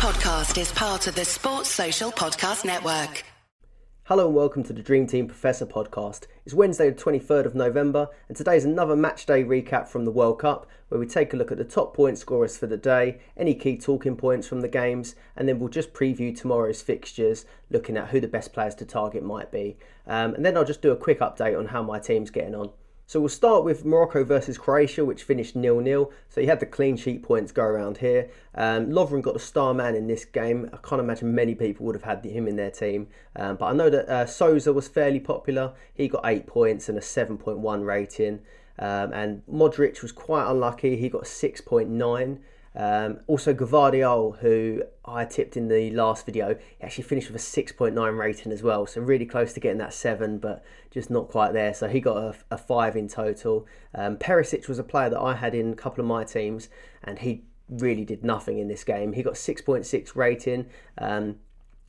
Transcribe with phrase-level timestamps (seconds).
[0.00, 3.22] podcast is part of the Sports Social Podcast Network.
[4.04, 6.22] Hello and welcome to the Dream Team Professor podcast.
[6.46, 10.10] It's Wednesday, the 23rd of November, and today is another match day recap from the
[10.10, 13.20] World Cup where we take a look at the top point scorers for the day,
[13.36, 17.98] any key talking points from the games, and then we'll just preview tomorrow's fixtures, looking
[17.98, 19.76] at who the best players to target might be.
[20.06, 22.70] Um, and then I'll just do a quick update on how my team's getting on.
[23.10, 26.12] So we'll start with Morocco versus Croatia, which finished nil-nil.
[26.28, 28.30] So you had the clean sheet points go around here.
[28.54, 30.70] Um, Lovren got the star man in this game.
[30.72, 33.08] I can't imagine many people would have had him in their team.
[33.34, 35.72] Um, but I know that uh, Sosa was fairly popular.
[35.92, 38.42] He got 8 points and a 7.1 rating.
[38.78, 40.96] Um, and Modric was quite unlucky.
[40.96, 42.38] He got 6.9.
[42.74, 47.44] Um, also, Gvardiol, who I tipped in the last video, he actually finished with a
[47.44, 48.86] 6.9 rating as well.
[48.86, 51.74] So, really close to getting that 7, but just not quite there.
[51.74, 53.66] So, he got a, a 5 in total.
[53.94, 56.68] Um, Perisic was a player that I had in a couple of my teams,
[57.02, 59.12] and he really did nothing in this game.
[59.14, 60.66] He got 6.6 rating.
[60.98, 61.36] Um,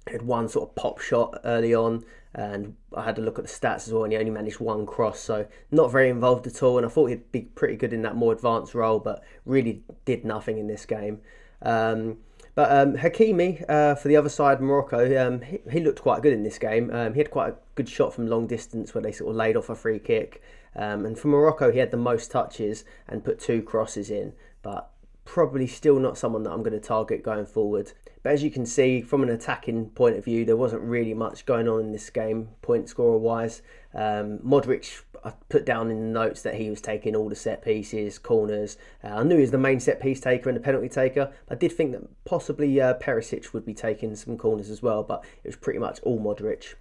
[0.08, 3.52] had one sort of pop shot early on, and I had a look at the
[3.52, 6.78] stats as well, and he only managed one cross, so not very involved at all.
[6.78, 10.24] And I thought he'd be pretty good in that more advanced role, but really did
[10.24, 11.20] nothing in this game.
[11.62, 12.18] Um,
[12.56, 16.34] but um, Hakimi uh, for the other side, Morocco, um, he, he, looked quite good
[16.34, 16.90] in this game.
[16.92, 19.56] Um, he had quite a good shot from long distance where they sort of laid
[19.56, 20.42] off a free kick.
[20.76, 24.90] Um, and for Morocco, he had the most touches and put two crosses in, but
[25.32, 27.94] probably still not someone that I'm going to target going forward.
[28.22, 31.46] But as you can see, from an attacking point of view, there wasn't really much
[31.46, 33.62] going on in this game, point scorer wise.
[33.94, 37.64] Um, Modric, I put down in the notes that he was taking all the set
[37.64, 38.76] pieces, corners.
[39.02, 41.32] Uh, I knew he was the main set piece taker and the penalty taker.
[41.50, 45.24] I did think that possibly uh, Perisic would be taking some corners as well, but
[45.46, 46.74] it was pretty much all Modric.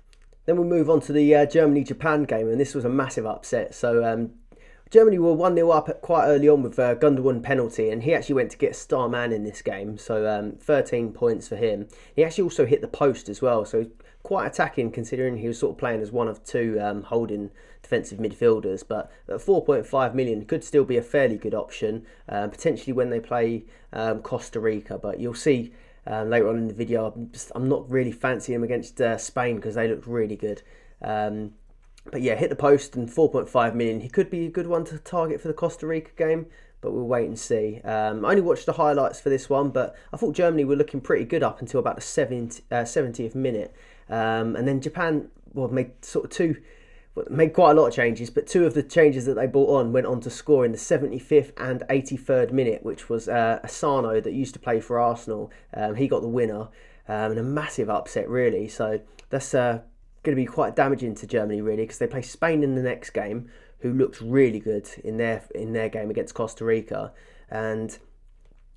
[0.46, 3.26] Then we move on to the uh, Germany Japan game, and this was a massive
[3.26, 3.76] upset.
[3.76, 4.32] So um,
[4.90, 8.12] Germany were 1 0 up quite early on with a uh, Gundogan penalty, and he
[8.12, 9.96] actually went to get star man in this game.
[9.96, 11.86] So um, 13 points for him.
[12.16, 13.86] He actually also hit the post as well, so
[14.24, 17.50] quite attacking considering he was sort of playing as one of two um, holding
[17.82, 18.82] defensive midfielders.
[18.86, 23.20] But at 4.5 million could still be a fairly good option, uh, potentially when they
[23.20, 24.98] play um, Costa Rica.
[24.98, 25.72] But you'll see
[26.04, 29.18] uh, later on in the video, I'm, just, I'm not really fancying him against uh,
[29.18, 30.62] Spain because they looked really good.
[31.00, 31.52] Um,
[32.10, 34.00] but yeah, hit the post and 4.5 million.
[34.00, 36.46] He could be a good one to target for the Costa Rica game,
[36.80, 37.80] but we'll wait and see.
[37.82, 41.00] Um, I only watched the highlights for this one, but I thought Germany were looking
[41.00, 43.74] pretty good up until about the 70, uh, 70th minute.
[44.08, 46.56] Um, and then Japan well, made sort of two,
[47.28, 49.92] made quite a lot of changes, but two of the changes that they brought on
[49.92, 54.32] went on to score in the 75th and 83rd minute, which was uh, Asano that
[54.32, 55.52] used to play for Arsenal.
[55.74, 56.68] Um, he got the winner.
[57.10, 58.68] Um, and a massive upset, really.
[58.68, 59.00] So
[59.30, 59.80] that's uh,
[60.22, 63.10] going to be quite damaging to Germany really because they play Spain in the next
[63.10, 63.50] game,
[63.80, 67.12] who looked really good in their in their game against Costa Rica,
[67.50, 67.98] and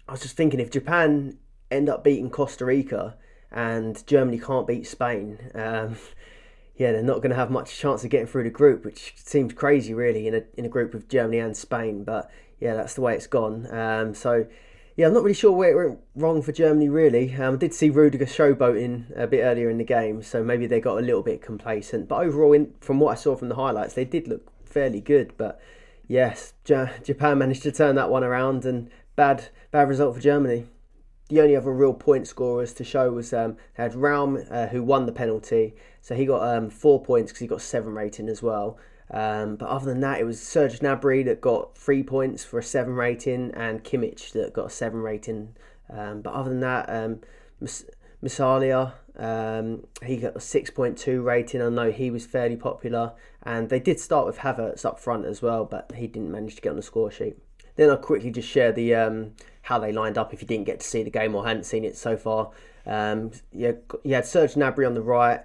[0.08, 1.38] I was just thinking if Japan
[1.72, 3.16] end up beating Costa Rica
[3.52, 5.38] and Germany can't beat Spain.
[5.54, 5.96] Um,
[6.76, 9.54] yeah, they're not going to have much chance of getting through the group, which seems
[9.54, 12.04] crazy, really, in a in a group with Germany and Spain.
[12.04, 12.30] But
[12.60, 13.72] yeah, that's the way it's gone.
[13.74, 14.48] Um, so
[14.96, 17.34] yeah, I'm not really sure where it went wrong for Germany, really.
[17.36, 20.80] Um, I did see Rudiger showboating a bit earlier in the game, so maybe they
[20.80, 22.08] got a little bit complacent.
[22.08, 25.34] But overall, in, from what I saw from the highlights, they did look fairly good.
[25.36, 25.60] But
[26.08, 30.68] yes, J- Japan managed to turn that one around, and bad bad result for Germany.
[31.30, 35.08] The only other real point scorers to show was um, had Raum, uh, who won
[35.08, 38.78] the penalty, so he got um, four points because he got seven rating as well.
[39.14, 42.64] Um, but other than that, it was Serge Gnabry that got three points for a
[42.64, 45.56] seven rating, and Kimmich that got a seven rating.
[45.90, 47.20] Um, but other than that, um,
[49.16, 51.62] um, he got a 6.2 rating.
[51.62, 53.14] I know he was fairly popular,
[53.44, 56.62] and they did start with Havertz up front as well, but he didn't manage to
[56.62, 57.38] get on the score sheet.
[57.76, 60.80] Then I'll quickly just share the um, how they lined up if you didn't get
[60.80, 62.52] to see the game or hadn't seen it so far.
[62.86, 65.42] Um, yeah, you had Serge Gnabry on the right,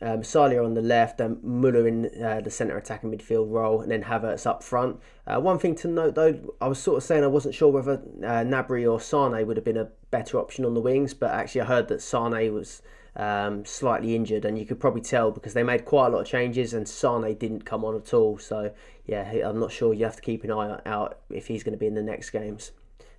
[0.00, 3.90] um, Salia on the left, and Muller in uh, the centre attacking midfield role, and
[3.90, 5.00] then Havertz up front.
[5.26, 8.02] Uh, one thing to note though, I was sort of saying I wasn't sure whether
[8.24, 11.66] uh, or Sane would have been a better option on the wings, but actually I
[11.66, 12.82] heard that Sane was
[13.16, 16.26] um, slightly injured, and you could probably tell because they made quite a lot of
[16.26, 18.38] changes, and Sane didn't come on at all.
[18.38, 18.72] So
[19.06, 19.92] yeah, I'm not sure.
[19.94, 22.30] You have to keep an eye out if he's going to be in the next
[22.30, 22.72] games.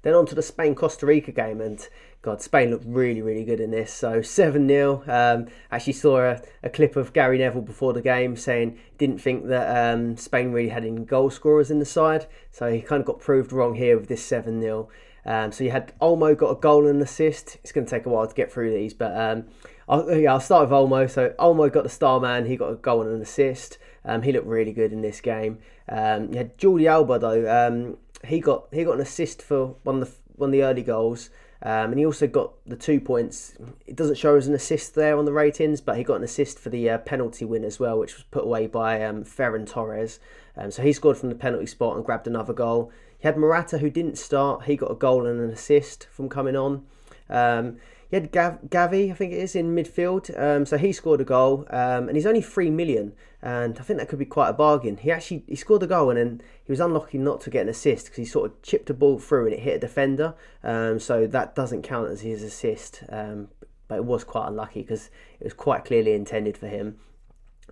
[0.03, 1.87] Then on to the Spain Costa Rica game, and
[2.21, 3.91] God, Spain looked really, really good in this.
[3.91, 5.03] So 7 0.
[5.07, 9.47] Um, actually, saw a, a, clip of Gary Neville before the game saying didn't think
[9.47, 12.27] that um, Spain really had any goal scorers in the side.
[12.51, 14.89] So he kind of got proved wrong here with this 7 0.
[15.25, 17.57] Um, so you had Olmo got a goal and an assist.
[17.63, 19.45] It's going to take a while to get through these, but um,
[19.87, 21.09] I'll, yeah, I'll start with Olmo.
[21.09, 22.45] So Olmo got the star man.
[22.45, 23.77] He got a goal and an assist.
[24.05, 25.59] Um, he looked really good in this game.
[25.87, 27.95] Um, you had Jordi Alba though.
[28.25, 31.29] He got he got an assist for one of the one of the early goals.
[31.65, 33.55] Um, and he also got the two points.
[33.87, 36.59] It doesn't show as an assist there on the ratings, but he got an assist
[36.59, 40.19] for the uh, penalty win as well, which was put away by um, Ferran Torres.
[40.57, 42.91] Um, so he scored from the penalty spot and grabbed another goal.
[43.17, 44.65] He had Morata, who didn't start.
[44.65, 46.85] He got a goal and an assist from coming on.
[47.29, 47.77] Um,
[48.09, 50.37] he had Gav- Gavi, I think it is, in midfield.
[50.37, 53.13] Um, so he scored a goal, um, and he's only three million,
[53.43, 54.95] and I think that could be quite a bargain.
[54.95, 57.69] He actually he scored a goal, and then he was unlucky not to get an
[57.69, 60.33] assist because he sort of chipped a ball through and it hit a defender.
[60.63, 63.49] Um, so that doesn't count as his assist, um,
[63.89, 65.09] but it was quite unlucky because
[65.41, 66.99] it was quite clearly intended for him.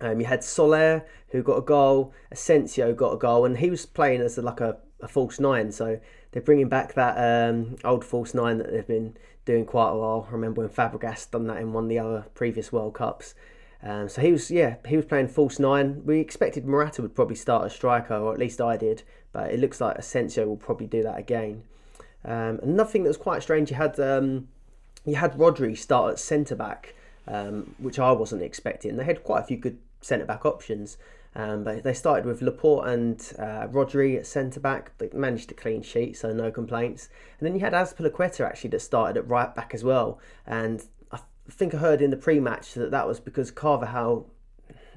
[0.02, 3.86] Um, you had Soler who got a goal, Asensio got a goal, and he was
[3.86, 5.72] playing as a, like a, a false nine.
[5.72, 5.98] So
[6.32, 9.16] they're bringing back that um, old false nine that they've been
[9.46, 10.26] doing quite a while.
[10.28, 13.34] I remember when Fabregas done that in one of the other previous World Cups.
[13.82, 16.02] Um, so he was, yeah, he was playing false nine.
[16.04, 19.02] We expected Morata would probably start a striker, or at least I did,
[19.32, 21.64] but it looks like Asensio will probably do that again.
[22.24, 24.48] Um, another thing that was quite strange, you had um,
[25.04, 26.94] you had Rodri start at centre back,
[27.26, 28.96] um, which I wasn't expecting.
[28.96, 30.96] They had quite a few good centre back options.
[31.34, 34.92] Um, but they started with Laporte and uh, Rodri at centre back.
[34.98, 37.08] They managed a clean sheet, so no complaints.
[37.38, 40.18] And then you had Azpilicueta actually that started at right back as well.
[40.46, 40.84] And
[41.50, 44.28] think I heard in the pre-match that that was because Carvajal.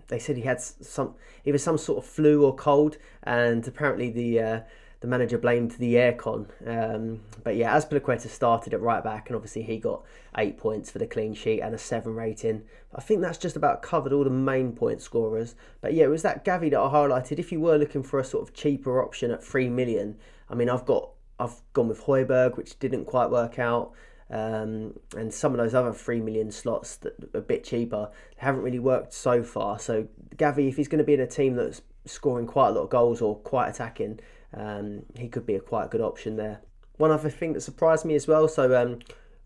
[0.07, 1.15] They said he had some
[1.45, 4.59] either some sort of flu or cold, and apparently the uh,
[4.99, 6.47] the manager blamed the aircon.
[6.65, 10.03] Um, but yeah, Azpilicueta started at right back, and obviously he got
[10.37, 12.63] eight points for the clean sheet and a seven rating.
[12.93, 15.55] I think that's just about covered all the main point scorers.
[15.81, 17.39] But yeah, it was that Gavi that I highlighted.
[17.39, 20.17] If you were looking for a sort of cheaper option at three million,
[20.49, 21.09] I mean, I've got
[21.39, 23.91] I've gone with Højbjerg, which didn't quite work out.
[24.29, 28.79] Um, and some of those other three million slots that a bit cheaper haven't really
[28.79, 29.77] worked so far.
[29.77, 32.83] So Gavi, if he's going to be in a team that's scoring quite a lot
[32.83, 34.19] of goals or quite attacking,
[34.53, 36.61] um, he could be a quite good option there.
[36.97, 38.47] One other thing that surprised me as well.
[38.47, 38.99] So um,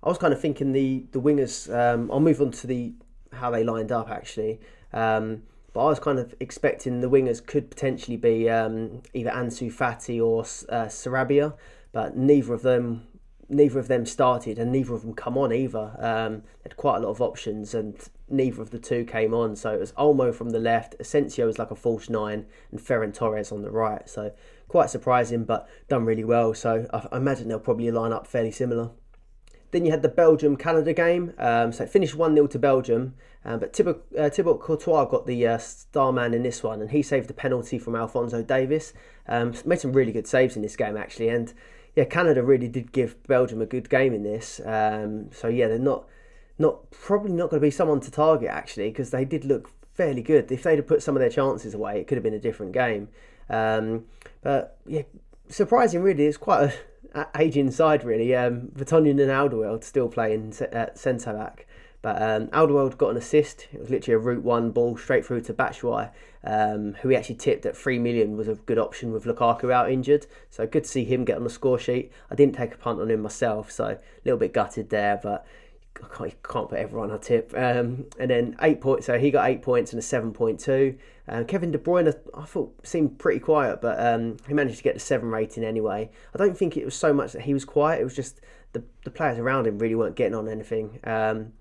[0.04, 1.74] I was kind of thinking the the wingers.
[1.74, 2.94] Um, I'll move on to the
[3.34, 4.60] how they lined up actually.
[4.94, 5.44] Um,
[5.74, 10.20] but I was kind of expecting the wingers could potentially be um, either Ansu Fati
[10.20, 10.42] or
[10.74, 11.56] uh, Sarabia,
[11.92, 13.08] but neither of them
[13.50, 15.96] neither of them started and neither of them come on either.
[16.00, 17.98] Um, had quite a lot of options and
[18.30, 19.56] neither of the two came on.
[19.56, 23.14] So it was Olmo from the left, Asensio was like a false nine, and Ferran
[23.14, 24.08] Torres on the right.
[24.08, 24.32] So
[24.68, 26.54] quite surprising, but done really well.
[26.54, 28.92] So I, imagine they'll probably line up fairly similar.
[29.72, 31.34] Then you had the Belgium Canada game.
[31.38, 33.16] Um, so it finished 1 0 to Belgium.
[33.46, 36.92] Um, but Thibaut, uh, Thibaut Courtois got the uh, star man in this one, and
[36.92, 38.94] he saved the penalty from Alphonso Davies.
[39.28, 41.30] Um, made some really good saves in this game, actually.
[41.30, 41.54] And
[42.00, 44.62] yeah, Canada really did give Belgium a good game in this.
[44.64, 46.06] Um, so yeah, they're not,
[46.58, 50.22] not probably not going to be someone to target, actually, because they did look fairly
[50.22, 50.50] good.
[50.50, 52.72] If they'd have put some of their chances away, it could have been a different
[52.72, 53.10] game.
[53.50, 54.06] Um,
[54.42, 55.02] but yeah,
[55.50, 56.26] surprising really.
[56.26, 56.74] It's quite
[57.14, 58.34] a aging side really.
[58.34, 61.68] Um, Vertonghen and Alderweireld still playing at centre back.
[62.02, 63.68] But um, Alderweireld got an assist.
[63.74, 66.12] It was literally a route one ball straight through to Batshuayi,
[66.44, 69.92] um, who he actually tipped at three million was a good option with Lukaku out
[69.92, 70.26] injured.
[70.50, 72.12] So good to see him get on the score sheet.
[72.32, 75.20] I didn't take a punt on him myself, so a little bit gutted there.
[75.22, 75.46] But
[76.02, 77.54] I can't, can't put everyone on a tip.
[77.56, 79.06] Um, and then eight points.
[79.06, 80.98] So he got eight points and a seven point two.
[81.28, 84.96] Um, Kevin De Bruyne, I thought seemed pretty quiet, but um, he managed to get
[84.96, 86.10] the seven rating anyway.
[86.34, 88.02] I don't think it was so much that he was quiet.
[88.02, 88.42] It was just
[88.74, 91.00] the the players around him really weren't getting on anything.
[91.04, 91.54] Um,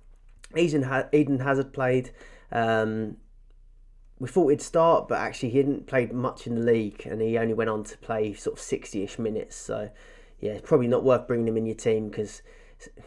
[0.57, 2.11] Eden, Eden Hazard played.
[2.51, 3.19] Um,
[4.19, 7.39] we thought he'd start, but actually he hadn't played much in the league, and he
[7.39, 9.57] only went on to play sort of sixty-ish minutes.
[9.57, 9.91] So
[10.41, 12.43] yeah, it's probably not worth bringing him in your team because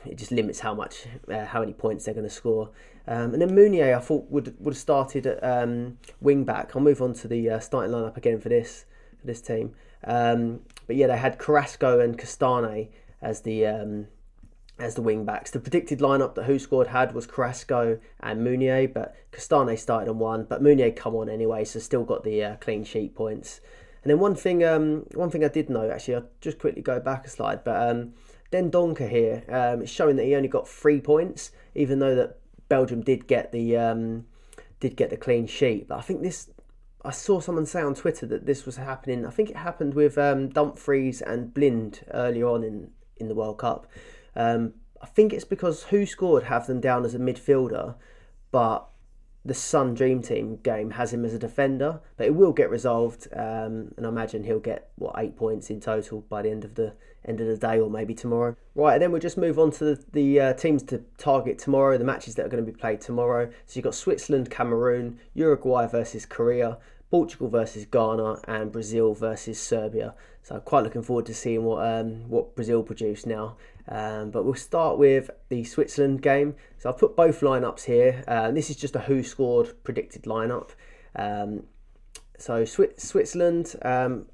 [0.06, 2.72] it just limits how much, uh, how many points they're going to score.
[3.08, 6.76] Um, and then Meunier, I thought would would have started at um, wing back.
[6.76, 8.86] I'll move on to the uh, starting lineup again for this
[9.20, 9.74] for this team.
[10.04, 12.90] Um, but yeah, they had Carrasco and Castagne
[13.22, 14.08] as the um,
[14.82, 15.52] as the wing backs.
[15.52, 20.46] The predicted lineup that WhoScored had was Carrasco and Meunier, but Castagne started on one,
[20.46, 23.62] but Meunier come on anyway, so still got the uh, clean sheet points.
[24.04, 27.00] And then one thing, um, one thing I did know actually, I'll just quickly go
[27.00, 28.14] back a slide, but um,
[28.52, 33.28] Dendoncker here, um, showing that he only got three points, even though that Belgium did
[33.28, 34.26] get the um,
[34.80, 35.88] did get the clean sheet.
[35.88, 36.50] But I think this,
[37.06, 39.26] I saw someone say on Twitter that this was happening.
[39.26, 43.60] I think it happened with um, Dumfries and Blind earlier on in in the World
[43.60, 43.88] Cup.
[44.36, 47.96] Um, I think it's because WhoScored have them down as a midfielder,
[48.52, 48.88] but
[49.44, 53.28] the Sun Dream Team game has him as a defender, but it will get resolved,
[53.34, 56.76] um, and I imagine he'll get what eight points in total by the end of
[56.76, 56.94] the
[57.26, 58.56] end of the day or maybe tomorrow.
[58.76, 61.98] Right, and then we'll just move on to the, the uh, teams to target tomorrow,
[61.98, 63.52] the matches that are going to be played tomorrow.
[63.66, 66.78] So you've got Switzerland, Cameroon, Uruguay versus Korea,
[67.10, 70.14] Portugal versus Ghana, and Brazil versus Serbia.
[70.44, 73.58] So quite looking forward to seeing what um, what Brazil produce now.
[73.88, 76.56] Um, but we'll start with the Switzerland game.
[76.78, 78.24] So I've put both lineups here.
[78.28, 80.72] Uh, this is just a WhoScored predicted lineup.
[81.16, 81.64] Um,
[82.38, 84.28] so Swi- Switzerland, um,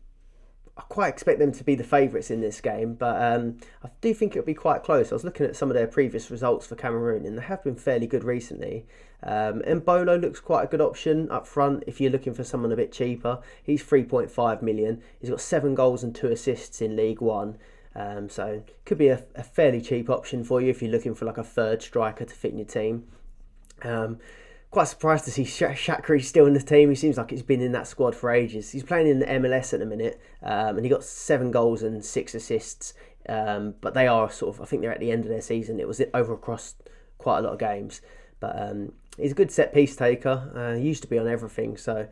[0.77, 4.13] I quite expect them to be the favourites in this game, but um, I do
[4.13, 5.11] think it'll be quite close.
[5.11, 7.75] I was looking at some of their previous results for Cameroon, and they have been
[7.75, 8.85] fairly good recently.
[9.23, 12.75] Um, Embolo looks quite a good option up front if you're looking for someone a
[12.75, 13.39] bit cheaper.
[13.63, 15.01] He's 3.5 million.
[15.19, 17.57] He's got seven goals and two assists in League One.
[17.97, 21.25] Um, so could be a, a, fairly cheap option for you if you're looking for
[21.25, 23.07] like a third striker to fit in your team.
[23.81, 24.19] Um,
[24.69, 26.89] quite surprised to see Shaqiri still in the team.
[26.89, 28.71] He seems like he's been in that squad for ages.
[28.71, 32.05] He's playing in the MLS at the minute, um, and he got seven goals and
[32.05, 32.93] six assists.
[33.27, 35.79] Um, but they are sort of, I think they're at the end of their season.
[35.79, 36.75] It was over across
[37.17, 38.01] quite a lot of games.
[38.39, 40.51] But um, he's a good set piece taker.
[40.55, 42.07] Uh, he used to be on everything, so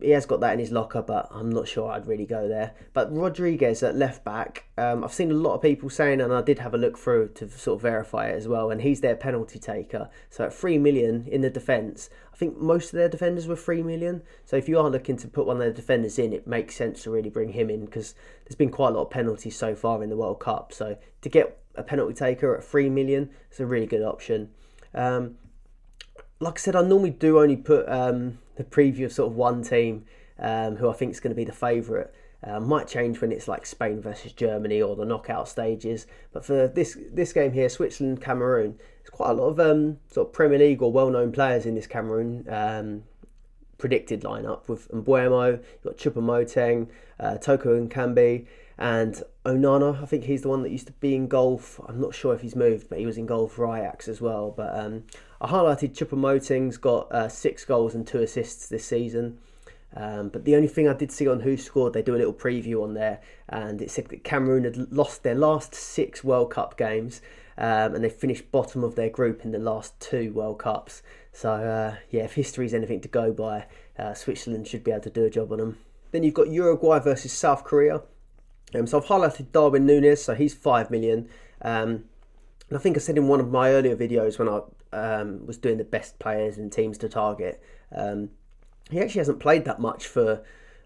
[0.00, 2.74] he has got that in his locker, but I'm not sure I'd really go there.
[2.92, 6.42] But Rodriguez at left back, um, I've seen a lot of people saying, and I
[6.42, 9.16] did have a look through to sort of verify it as well, and he's their
[9.16, 10.10] penalty taker.
[10.28, 13.82] So at 3 million in the defence, I think most of their defenders were 3
[13.82, 14.22] million.
[14.44, 17.02] So if you are looking to put one of their defenders in, it makes sense
[17.04, 20.02] to really bring him in because there's been quite a lot of penalties so far
[20.02, 20.72] in the World Cup.
[20.72, 24.50] So to get a penalty taker at 3 million, it's a really good option.
[24.94, 25.36] Um,
[26.40, 29.62] like I said, I normally do only put um, the preview of sort of one
[29.62, 30.04] team
[30.38, 32.08] um, who I think is going to be the favourite.
[32.42, 36.06] Uh, might change when it's like Spain versus Germany or the knockout stages.
[36.32, 40.28] But for this this game here, Switzerland Cameroon, there's quite a lot of um, sort
[40.28, 43.02] of Premier League or well known players in this Cameroon um,
[43.80, 46.88] predicted lineup with Mbeumo, you've got Choupo-Moting,
[47.18, 48.46] uh, Toko Ekambi,
[48.80, 50.02] and Onana.
[50.02, 51.78] I think he's the one that used to be in golf.
[51.86, 54.52] I'm not sure if he's moved, but he was in golf for Ajax as well.
[54.56, 55.04] But um,
[55.40, 59.38] I highlighted Choupo-Moting's got uh, six goals and two assists this season.
[59.94, 62.82] Um, but the only thing I did see on WhoScored, they do a little preview
[62.82, 67.20] on there, and it said that Cameroon had lost their last six World Cup games,
[67.58, 71.02] um, and they finished bottom of their group in the last two World Cups.
[71.32, 73.66] So uh, yeah, if history is anything to go by,
[73.98, 75.78] uh, Switzerland should be able to do a job on them.
[76.12, 78.02] Then you've got Uruguay versus South Korea.
[78.74, 81.28] Um, so I've highlighted Darwin Nunez, so he's five million.
[81.62, 82.04] Um,
[82.68, 84.60] and I think I said in one of my earlier videos when I
[84.92, 87.62] um, was doing the best players and teams to target.
[87.94, 88.30] Um,
[88.90, 90.42] he actually hasn't played that much for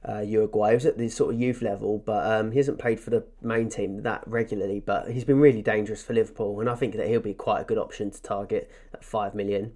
[0.06, 0.70] uh, Uruguay.
[0.70, 3.24] He was at the sort of youth level, but um, he hasn't played for the
[3.42, 4.80] main team that regularly.
[4.80, 7.64] But he's been really dangerous for Liverpool, and I think that he'll be quite a
[7.64, 9.72] good option to target at five million.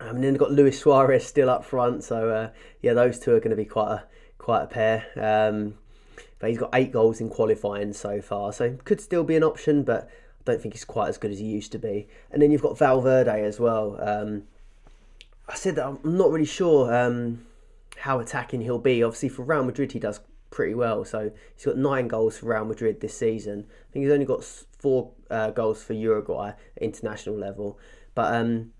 [0.00, 2.50] Um, and then they've got Luis Suarez still up front, so uh,
[2.82, 4.04] yeah, those two are going to be quite a
[4.38, 5.74] quite a pair.
[6.44, 9.82] But he's got eight goals in qualifying so far, so could still be an option,
[9.82, 10.10] but
[10.40, 12.06] I don't think he's quite as good as he used to be.
[12.30, 13.96] And then you've got Valverde as well.
[13.98, 14.42] Um,
[15.48, 17.46] I said that I'm not really sure um,
[17.96, 19.02] how attacking he'll be.
[19.02, 20.20] Obviously, for Real Madrid, he does
[20.50, 21.06] pretty well.
[21.06, 23.64] So he's got nine goals for Real Madrid this season.
[23.70, 27.78] I think he's only got four uh, goals for Uruguay at international level.
[28.14, 28.72] But um,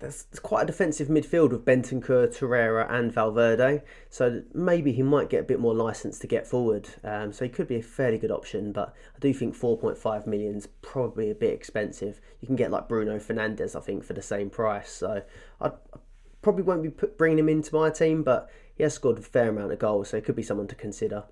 [0.00, 3.82] that's, quite a defensive midfield with Bentancur, Torreira, and Valverde.
[4.08, 6.88] So maybe he might get a bit more license to get forward.
[7.04, 10.56] Um, so he could be a fairly good option, but I do think 4.5 million
[10.56, 12.20] is probably a bit expensive.
[12.40, 14.90] You can get like Bruno Fernandes, I think, for the same price.
[14.90, 15.22] So
[15.60, 15.70] I
[16.42, 19.50] probably won't be put, bringing him into my team, but he has scored a fair
[19.50, 21.24] amount of goals, so it could be someone to consider.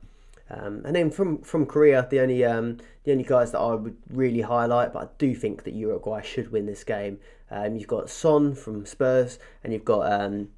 [0.50, 3.96] Um, and then from from Korea, the only um, the only guys that I would
[4.10, 7.18] really highlight, but I do think that Uruguay should win this game.
[7.50, 10.48] Um, you've got Son from Spurs, and you've got um,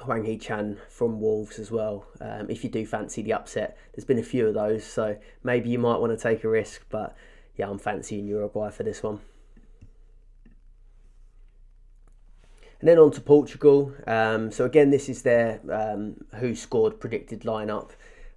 [0.00, 2.06] Hwang Hee-chan from Wolves as well.
[2.20, 5.70] Um, if you do fancy the upset, there's been a few of those, so maybe
[5.70, 6.84] you might want to take a risk.
[6.90, 7.16] But
[7.56, 9.20] yeah, I'm fancying Uruguay for this one.
[12.80, 13.94] And then on to Portugal.
[14.06, 17.92] Um, so again, this is their um, WhoScored predicted lineup.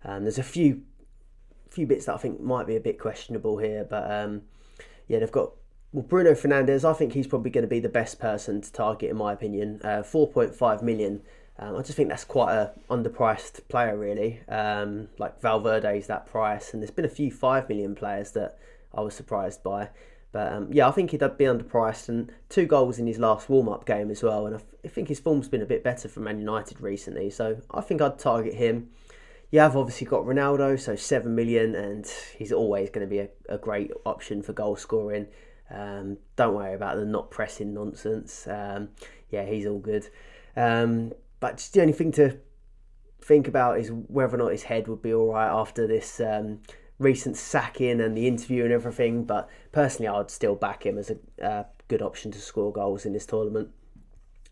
[0.05, 0.83] Um, there's a few
[1.69, 4.41] few bits that I think might be a bit questionable here, but um,
[5.07, 5.51] yeah, they've got
[5.91, 6.83] well Bruno Fernandes.
[6.83, 9.81] I think he's probably going to be the best person to target in my opinion.
[9.83, 11.21] Uh, 4.5 million.
[11.59, 14.39] Um, I just think that's quite a underpriced player, really.
[14.47, 18.57] Um, like Valverde is that price, and there's been a few five million players that
[18.93, 19.89] I was surprised by.
[20.31, 23.85] But um, yeah, I think he'd be underpriced, and two goals in his last warm-up
[23.85, 24.45] game as well.
[24.45, 27.81] And I think his form's been a bit better for Man United recently, so I
[27.81, 28.89] think I'd target him.
[29.51, 32.05] You have obviously got Ronaldo, so seven million, and
[32.37, 35.27] he's always going to be a, a great option for goal scoring.
[35.71, 38.47] Um, don't worry about the not pressing nonsense.
[38.47, 38.89] Um,
[39.29, 40.07] yeah, he's all good.
[40.55, 42.39] Um, but just the only thing to
[43.21, 46.61] think about is whether or not his head would be all right after this um,
[46.97, 49.23] recent sacking and the interview and everything.
[49.25, 53.13] But personally, I'd still back him as a uh, good option to score goals in
[53.13, 53.69] this tournament.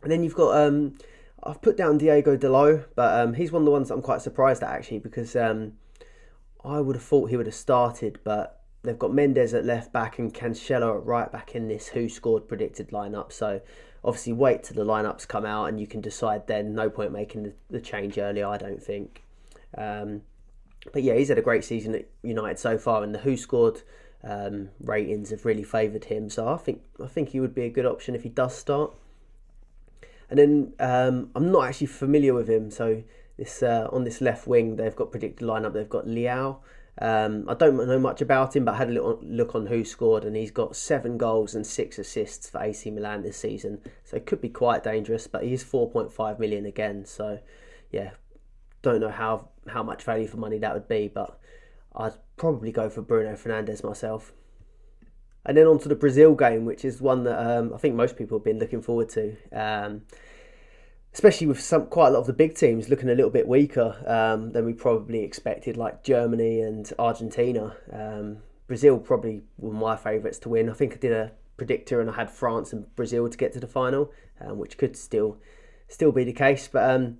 [0.04, 0.98] And then you've got um,
[1.44, 4.22] I've put down Diogo Dalot, but um, he's one of the ones that I'm quite
[4.22, 9.14] surprised at actually because I would have thought he would have started, but they've got
[9.14, 13.32] Mendes at left back and Cancelo at right back in this WhoScored predicted lineup.
[13.32, 13.62] So
[14.04, 16.74] obviously wait till the lineups come out and you can decide then.
[16.74, 19.24] No point making the, the change early, I don't think.
[19.78, 20.22] Um,
[20.94, 23.82] but yeah, he's had a great season at United so far, and the WhoScored
[24.24, 26.30] um, ratings have really favoured him.
[26.30, 28.94] So I think I think he would be a good option if he does start.
[30.30, 33.04] And then um, I'm not actually familiar with him, so
[33.38, 35.74] this uh, on this left wing they've got predicted lineup.
[35.74, 36.58] They've got Leao.
[37.00, 40.26] Um, I don't know much about him, but I had a little look on WhoScored,
[40.26, 43.82] and he's got seven goals and six assists for AC Milan this season.
[44.04, 47.06] So it could be quite dangerous, but he's 4.5 million again.
[47.06, 47.40] So
[47.92, 48.12] yeah,
[48.82, 51.40] don't know how how much value for money that would be, but
[51.96, 54.34] I'd probably go for Bruno Fernandes myself.
[55.46, 58.18] And then on to the Brazil game, which is one that um, I think most
[58.18, 59.36] people have been looking forward to.
[59.54, 60.02] Um,
[61.18, 63.96] especially with some quite a lot of the big teams looking a little bit weaker
[64.06, 67.76] um, than we probably expected, like Germany and Argentina.
[67.92, 70.70] Um, Brazil probably were my favourites to win.
[70.70, 73.60] I think I did a predictor and I had France and Brazil to get to
[73.60, 75.40] the final, um, which could still
[75.88, 76.68] still be the case.
[76.68, 77.18] But um,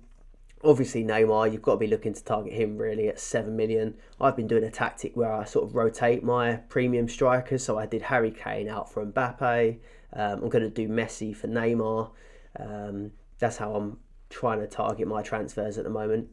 [0.62, 3.96] obviously Neymar, you've got to be looking to target him really at seven million.
[4.20, 7.64] I've been doing a tactic where I sort of rotate my premium strikers.
[7.64, 9.80] So I did Harry Kane out for Mbappe.
[10.12, 12.12] Um, I'm going to do Messi for Neymar.
[12.60, 13.98] Um, that's how I'm
[14.30, 16.28] trying to target my transfers at the moment.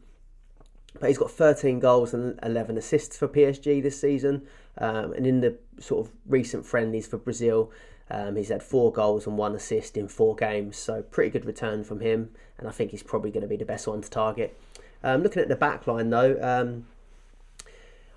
[1.00, 4.47] But he's got 13 goals and 11 assists for PSG this season.
[4.77, 7.71] Um, and in the sort of recent friendlies for Brazil,
[8.09, 10.77] um, he's had four goals and one assist in four games.
[10.77, 12.31] So pretty good return from him.
[12.57, 14.57] And I think he's probably going to be the best one to target.
[15.03, 16.85] Um, looking at the back line though, um,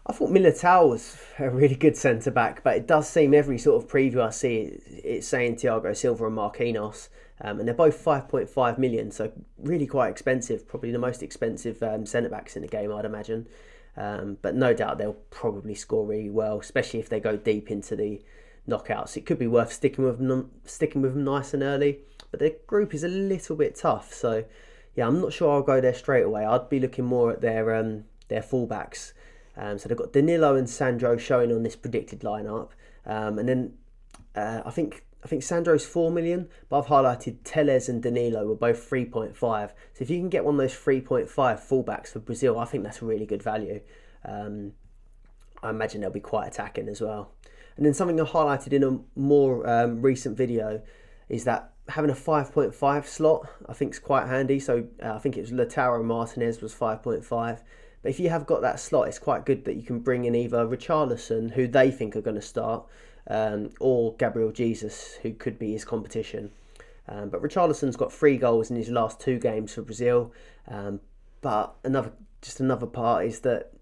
[0.06, 3.82] I thought Militao was a really good centre back, but it does seem every sort
[3.82, 7.08] of preview I see it's saying Thiago Silva and Marquinhos,
[7.40, 10.66] um, and they're both 5.5 million, so really quite expensive.
[10.66, 13.46] Probably the most expensive um, centre backs in the game, I'd imagine.
[13.96, 17.96] Um, but no doubt they'll probably score really well, especially if they go deep into
[17.96, 18.22] the
[18.68, 19.16] knockouts.
[19.16, 21.98] It could be worth sticking with them, sticking with them nice and early,
[22.30, 24.12] but their group is a little bit tough.
[24.12, 24.44] So
[24.94, 26.44] yeah, I'm not sure I'll go there straight away.
[26.44, 29.12] I'd be looking more at their um, their fullbacks.
[29.56, 32.70] Um, so they've got Danilo and Sandro showing on this predicted lineup,
[33.06, 33.74] um, and then
[34.36, 38.54] uh, I think I think Sandro's four million, but I've highlighted Telles and Danilo were
[38.54, 39.72] both three point five.
[39.94, 42.64] So if you can get one of those three point five fullbacks for Brazil, I
[42.64, 43.80] think that's a really good value.
[44.24, 44.72] Um,
[45.62, 47.32] I imagine they'll be quite attacking as well.
[47.76, 50.82] And then something I highlighted in a more um, recent video
[51.28, 54.60] is that having a 5.5 slot I think is quite handy.
[54.60, 57.60] So uh, I think it was Lautaro Martinez was 5.5.
[58.02, 60.34] But if you have got that slot, it's quite good that you can bring in
[60.34, 62.86] either Richarlison, who they think are going to start,
[63.28, 66.50] um, or Gabriel Jesus, who could be his competition.
[67.08, 70.32] Um, but Richarlison's got three goals in his last two games for Brazil.
[70.66, 71.00] Um,
[71.40, 72.12] but another,
[72.42, 73.72] just another part is that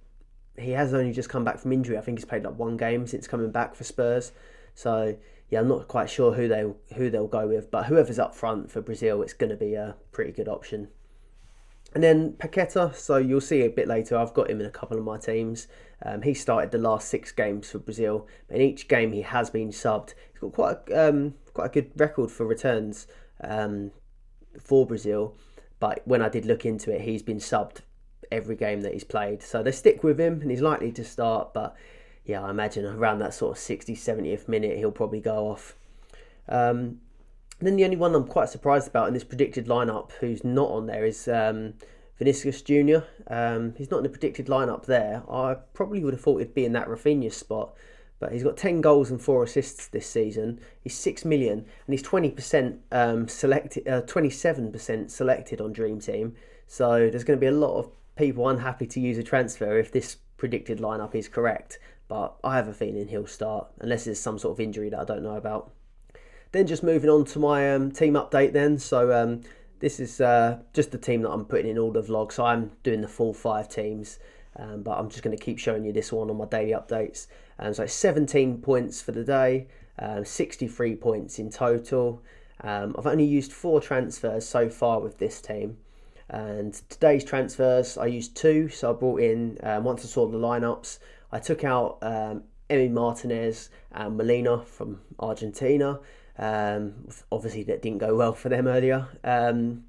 [0.59, 1.99] he has only just come back from injury.
[1.99, 4.33] I think he's played like one game since coming back for Spurs.
[4.75, 5.17] So
[5.51, 8.71] yeah, I'm not quite sure who they who they'll go with, but whoever's up front
[8.71, 10.89] for Brazil, it's going to be a pretty good option.
[11.97, 14.19] And then Paqueta, so you'll see a bit later.
[14.19, 15.67] I've got him in a couple of my teams.
[16.05, 18.29] Um, he started the last six games for Brazil.
[18.51, 20.13] In each game, he has been subbed.
[20.31, 23.07] He's got quite a, um, quite a good record for returns
[23.41, 23.93] um,
[24.61, 25.39] for Brazil.
[25.81, 27.79] But when I did look into it, he's been subbed
[28.31, 29.43] every game that he's played.
[29.43, 31.55] So they stick with him, and he's likely to start.
[31.55, 31.75] But
[32.27, 35.75] yeah, I imagine around that sort of 60th, 70th minute, he'll probably go off.
[36.47, 37.01] Um,
[37.61, 40.87] then the only one I'm quite surprised about in this predicted lineup who's not on
[40.87, 41.75] there is um,
[42.19, 43.05] Vinicius Junior.
[43.29, 45.23] Um, he's not in the predicted lineup there.
[45.31, 47.75] I probably would have thought he'd be in that Raphinha spot,
[48.19, 50.61] but he's got 10 goals and 4 assists this season.
[50.83, 56.35] He's 6 million and he's 20% um, selected, uh, 27% selected on Dream Team.
[56.66, 59.92] So there's going to be a lot of people unhappy to use a transfer if
[59.92, 61.79] this predicted lineup is correct.
[62.09, 65.05] But I have a feeling he'll start unless there's some sort of injury that I
[65.05, 65.73] don't know about.
[66.53, 68.79] Then just moving on to my um, team update then.
[68.79, 69.43] So um,
[69.81, 72.33] this is uh, just the team that I'm putting in all the vlogs.
[72.33, 74.19] So I'm doing the full five teams.
[74.59, 77.27] Um, but I'm just going to keep showing you this one on my daily updates.
[77.59, 82.23] Um, so 17 points for the day, uh, 63 points in total.
[82.63, 85.77] Um, I've only used four transfers so far with this team.
[86.29, 88.69] And today's transfers, I used two.
[88.69, 90.99] So I brought in, um, once I saw the lineups,
[91.31, 96.01] I took out um, Emi Martinez and Molina from Argentina.
[96.38, 99.09] Um, obviously, that didn't go well for them earlier.
[99.25, 99.85] Um,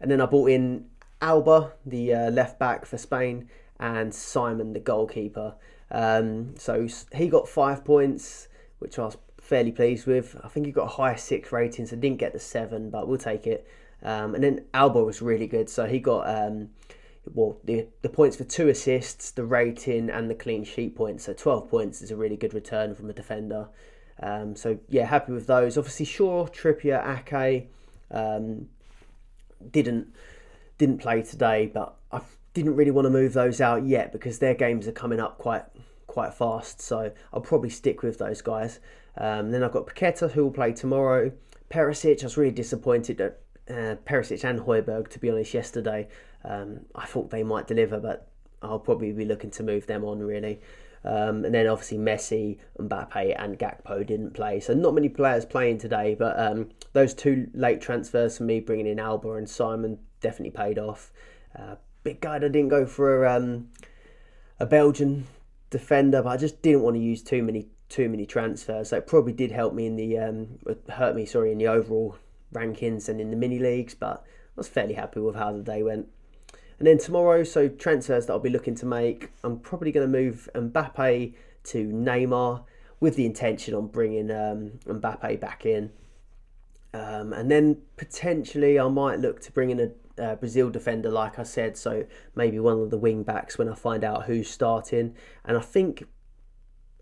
[0.00, 0.86] and then I brought in
[1.20, 3.48] Alba, the uh, left back for Spain,
[3.78, 5.54] and Simon, the goalkeeper.
[5.90, 8.48] Um, so he got five points,
[8.78, 10.36] which I was fairly pleased with.
[10.42, 13.18] I think he got a high six rating, so didn't get the seven, but we'll
[13.18, 13.66] take it.
[14.02, 16.70] Um, and then Alba was really good, so he got um,
[17.34, 21.24] well, the, the points for two assists, the rating, and the clean sheet points.
[21.24, 23.68] So 12 points is a really good return from a defender.
[24.22, 25.78] Um, so yeah, happy with those.
[25.78, 27.68] Obviously, Shaw, Trippier, Ake
[28.10, 28.68] um,
[29.70, 30.14] didn't
[30.78, 32.20] didn't play today, but I
[32.54, 35.64] didn't really want to move those out yet because their games are coming up quite
[36.06, 36.80] quite fast.
[36.80, 38.80] So I'll probably stick with those guys.
[39.16, 41.32] Um, then I've got Paqueta who will play tomorrow.
[41.70, 46.08] Perisic, I was really disappointed that uh, Perisic and Højbjerg, to be honest, yesterday.
[46.44, 48.28] Um, I thought they might deliver, but
[48.62, 50.60] I'll probably be looking to move them on really.
[51.04, 55.78] Um, and then obviously Messi, Mbappe, and Gakpo didn't play, so not many players playing
[55.78, 56.14] today.
[56.14, 60.78] But um, those two late transfers for me, bringing in Alba and Simon, definitely paid
[60.78, 61.10] off.
[61.58, 63.68] Uh, big guy that didn't go for a, um,
[64.58, 65.26] a Belgian
[65.70, 68.90] defender, but I just didn't want to use too many too many transfers.
[68.90, 70.58] So it probably did help me in the um,
[70.90, 72.16] hurt me sorry in the overall
[72.54, 75.82] rankings and in the mini leagues, but I was fairly happy with how the day
[75.82, 76.08] went.
[76.80, 80.18] And then tomorrow, so transfers that I'll be looking to make, I'm probably going to
[80.18, 82.64] move Mbappe to Neymar
[83.00, 85.92] with the intention on bringing um, Mbappe back in.
[86.94, 91.42] Um, and then potentially I might look to bring in a Brazil defender, like I
[91.42, 95.14] said, so maybe one of the wing backs when I find out who's starting.
[95.44, 96.04] And I think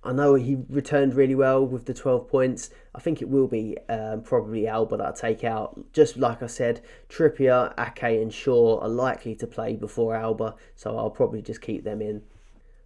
[0.09, 2.71] I know he returned really well with the 12 points.
[2.95, 5.79] I think it will be um, probably Alba that I take out.
[5.93, 10.97] Just like I said, Trippier, Ake, and Shaw are likely to play before Alba, so
[10.97, 12.23] I'll probably just keep them in.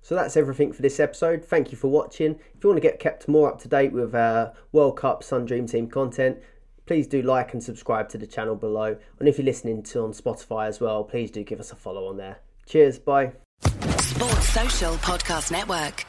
[0.03, 1.45] So that's everything for this episode.
[1.45, 2.33] Thank you for watching.
[2.57, 5.45] If you want to get kept more up to date with uh, World Cup Sun
[5.45, 6.39] Dream Team content,
[6.87, 8.97] please do like and subscribe to the channel below.
[9.21, 12.09] And if you're listening to on Spotify as well, please do give us a follow
[12.09, 12.39] on there.
[12.67, 13.31] Cheers, bye.
[13.61, 16.05] Sports Social Podcast Network.